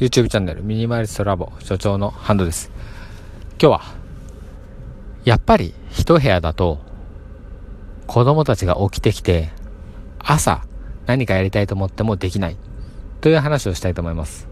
[0.00, 2.72] YouTube チャンネルミニマリストラボ所長のハンドです。
[3.60, 3.82] 今日は、
[5.24, 6.78] やっぱり一部屋だと
[8.06, 9.50] 子供たちが起きてきて
[10.18, 10.64] 朝
[11.04, 12.56] 何かやりたいと思ってもできない
[13.20, 14.48] という話をしたいと思います。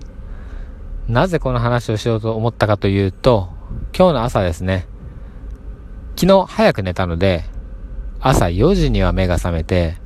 [1.09, 3.49] なぜこの話をしようと思ったかというと、
[3.97, 4.87] 今日の朝ですね、
[6.17, 7.45] 昨日早く寝たので、
[8.21, 9.97] 朝4時には目が覚めて、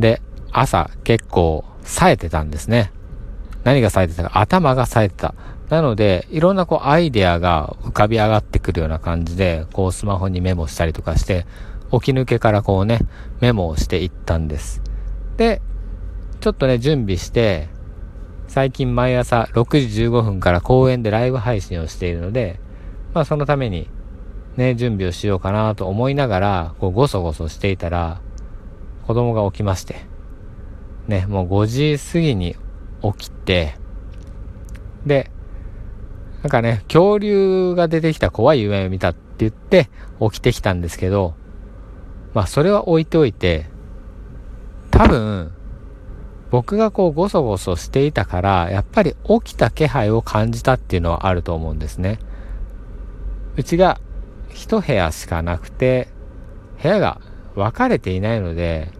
[0.00, 0.20] で、
[0.50, 2.90] 朝結構冴えてたんですね。
[3.64, 5.34] 何が冴えてたか、頭が冴えてた。
[5.68, 11.46] なので、いろんなこうアイデアが浮かび上がってくるような感じで、こうスマホにメモしたりとかして、
[11.92, 12.98] 起き抜けからこうね、
[13.40, 14.82] メモをしていったんです。
[15.36, 15.62] で、
[16.40, 17.68] ちょっとね、準備して、
[18.48, 22.60] 最近毎朝6時15分から公園でライブ配信をしているので、
[23.14, 23.88] まあそのために
[24.56, 28.20] ね、準備をしようかなと思いながら、こうごそごそしていたら、
[29.06, 29.96] 子供が起きまして、
[31.08, 32.56] ね、もう5時過ぎに
[33.02, 33.74] 起きて、
[35.06, 35.30] で、
[36.42, 39.88] なんかね、恐竜が出てきた怖い夢を見たって言って
[40.20, 41.34] 起きてきたんですけど、
[42.34, 43.66] まあそれは置いておいて、
[44.90, 45.52] 多分、
[46.50, 52.18] 僕がこうごそごそしていたから、やっぱり起きた気配を感じたっていうのはあると思うんですね。
[53.56, 54.00] うちが
[54.50, 56.08] 一部屋しかなくて、
[56.82, 57.20] 部屋が
[57.54, 58.90] 分かれていないので、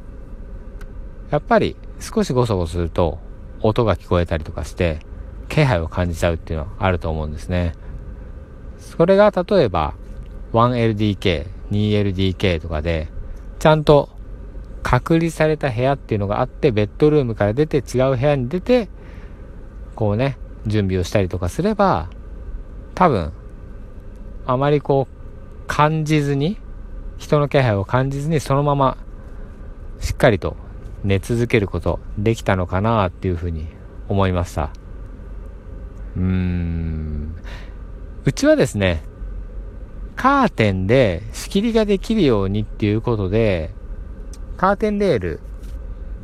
[1.30, 3.18] やっぱり少しゴソゴソすると
[3.62, 5.00] 音が聞こえたりとかして
[5.48, 7.74] 気配を感じちゃうっていうのはあると思うんですね。
[8.78, 9.94] それが例えば
[10.52, 13.08] 1LDK、2LDK とかで
[13.58, 14.10] ちゃんと
[14.82, 18.88] 隔離された部屋っていうのがあってベッドルームから出て違う部屋に出て
[19.94, 22.10] こうね準備をしたりとかすれば
[22.94, 23.32] 多分
[24.44, 26.58] あまりこう感じずに
[27.18, 28.96] 人の気配を感じずにそのまま
[30.00, 30.56] しっかりと
[31.04, 33.66] 寝続けることできたのかなっていうふうに
[34.08, 34.70] 思いました。
[36.16, 37.34] うーん。
[38.24, 39.02] うちはですね、
[40.16, 43.74] カーテンで仕切りができるようにっていうことで、
[44.56, 45.40] カーテンレール、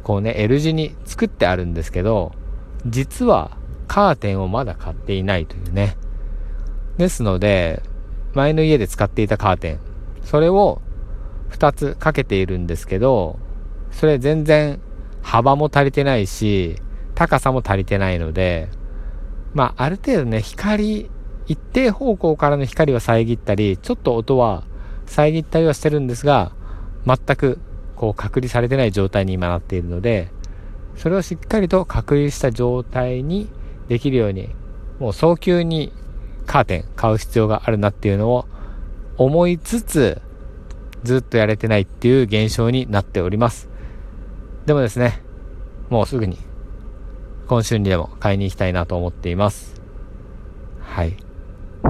[0.05, 2.33] こうね、L 字に作ってあるんですけど、
[2.87, 3.57] 実は
[3.89, 5.97] カーテンをまだ買っていないというね。
[6.99, 7.83] ですので、
[8.35, 9.81] 前の家で使っていたカーテン、
[10.23, 10.81] それを
[11.51, 13.39] 2つかけているんですけど、
[13.91, 14.81] それ全然
[15.23, 16.77] 幅も足りてないし、
[17.15, 18.69] 高さも足りてないので、
[19.55, 21.11] まあ、ある程度ね、光、
[21.47, 24.65] 一定方向からの光は遮ったり、ちょっと音は
[25.07, 26.53] 遮ったりはしてるんですが、
[27.07, 27.59] 全く
[27.97, 30.31] こう隔離されてない状態に今なっているので、
[30.97, 33.49] それをしっかりと隔離した状態に
[33.89, 34.51] できるように、
[34.99, 35.93] もう早急に
[36.47, 38.47] カーテン買う必要があるなっていうのを
[39.17, 40.21] 思いつつ、
[41.03, 43.69] ずっとやれてないっていう現象になっております。
[44.69, 45.23] でもですね、
[45.89, 46.37] もうすぐに
[47.47, 49.81] 今週にでも買いに行きたいなと思っています。
[50.79, 51.17] はい。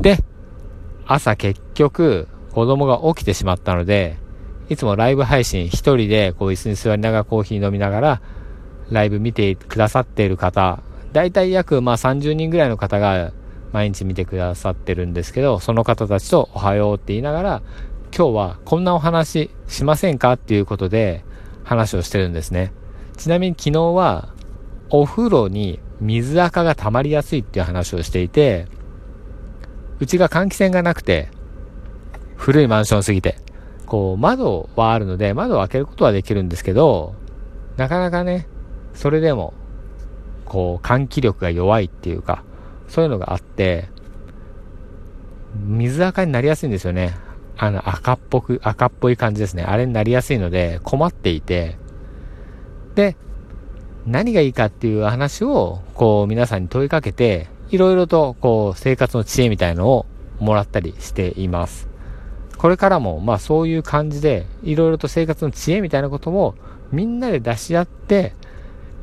[0.00, 0.18] で、
[1.04, 4.18] 朝結局子供が起きてしまったので、
[4.68, 8.22] いつもライブ配信一人でこう椅子に座りながらコーヒー飲みながら
[8.92, 10.80] ライブ見てくださっている方、
[11.12, 13.32] だいたい約まあ30人ぐらいの方が
[13.72, 17.62] 毎日見てくださってるんですけど、その方たちとおはようって言いながら、
[18.16, 21.24] 今日はこんなお話しませんかっていうことで
[21.68, 22.72] 話をしてるんですね。
[23.18, 24.30] ちなみに昨日は
[24.88, 28.66] お風呂に水垢が溜まりやすいっていう話をしていて、
[30.00, 31.28] うちが換気扇がなくて、
[32.36, 33.36] 古いマンションすぎて、
[33.84, 37.14] こう窓はあるので窓を開けることはできるんですけど、
[37.76, 38.48] なかなかね、
[38.94, 39.52] それでも、
[40.46, 42.44] こう換気力が弱いっていうか、
[42.88, 43.90] そういうのがあって、
[45.54, 47.14] 水垢になりやすいんですよね。
[47.60, 49.64] あの赤っぽく、赤っぽい感じですね。
[49.64, 51.76] あれになりやすいので困っていて、
[52.94, 53.16] で、
[54.06, 60.06] 何がいいかっていう話を、こう皆さんに問いかけて、いろいろとこう生活の知恵みたいのを
[60.38, 61.88] もらったりしています。
[62.56, 66.54] これからもまあそういう感じで、いろいろと生活の知恵みたいなことも
[66.92, 68.34] みんなで出し合って、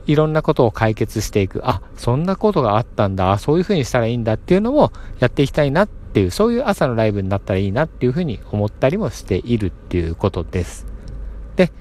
[0.08, 1.62] いろんなことを解決していく。
[1.64, 3.38] あ、そんなことがあったんだ。
[3.38, 10.88] そういうふうにしたらいいんだっていうのもやっていきたいなっていう、そういう朝のライブになったらいいなっていうふうに思ったりもしているっていうことです。
[11.58, 11.74] で、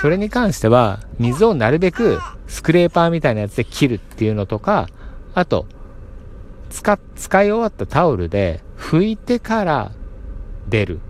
[0.00, 4.86] それに関しては、水をなるべくスクレーパーみたいなやつで切るっていうのとか、
[5.34, 5.66] あと、
[6.70, 9.90] 使、使い終わったタオルで拭いてから
[10.68, 11.00] 出る。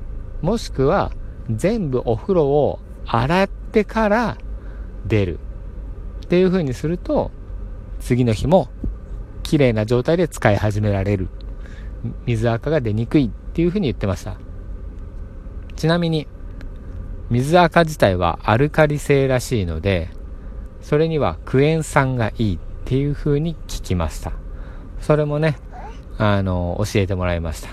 [0.40, 1.12] もしくは、
[1.50, 4.38] 全部お風呂を洗ってから
[5.04, 5.40] 出る。
[6.24, 7.30] っていう風にすると、
[8.00, 8.68] 次の日も
[9.42, 11.28] 綺麗な状態で使い始められる。
[12.26, 14.36] 水垢が出にくいっていう風に言ってました。
[15.76, 16.26] ちなみに、
[17.30, 20.10] 水垢自体はアルカリ性らしいので、
[20.80, 24.32] それにはクエン酸がいいっていう風に聞きました。
[25.00, 25.58] それもね、
[26.18, 27.70] あの、教えてもらいました。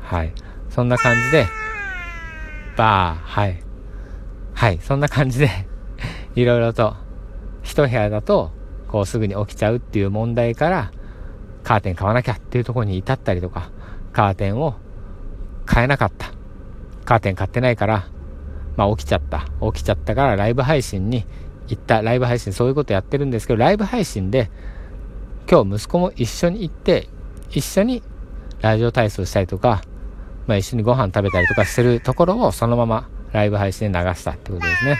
[0.00, 0.32] はい。
[0.68, 1.46] そんな感じで、
[2.76, 3.62] ばー、はい。
[4.54, 5.48] はい、そんな感じで
[6.34, 6.96] いろいろと、
[7.62, 8.52] 一部屋だと、
[8.88, 10.92] こうすぐに起きちゃうっていう問題から、
[11.62, 13.70] カーテン買わなきゃっていうところに至ったりとか、
[14.12, 14.74] カーテンを
[15.66, 16.32] 買えなかった。
[17.04, 18.08] カーテン買ってないから、
[18.76, 19.46] まあ起きちゃった。
[19.72, 21.24] 起きちゃったからライブ配信に
[21.68, 22.02] 行った。
[22.02, 24.50] ライブ配信そういうことやってるんですけど、ライブ配信で、
[25.50, 27.08] 今日息子も一緒に行って、
[27.50, 28.02] 一緒に
[28.60, 29.82] ラジオ体操したりとか、
[30.46, 34.96] まあ一緒にご飯食べたりとかするところをそのままライブ配信で流したってことですね。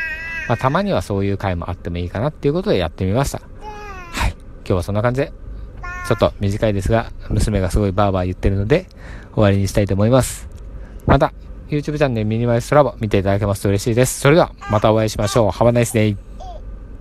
[0.48, 3.38] まあたまにはそういう回もあってもいいかなっていうことでやってみました。
[3.38, 4.32] はい。
[4.32, 5.39] 今日はそんな感じで
[6.06, 8.86] ちょっと短いですが、娘がすごいバーバー言ってるので、
[9.34, 10.48] 終わりにしたいと思います。
[11.06, 11.32] また、
[11.68, 14.20] YouTube チャンネルミニマイストラボ見ていただけますと嬉しいです。
[14.20, 15.48] それでは、またお会いしましょう。
[15.50, 16.29] Have a nice day!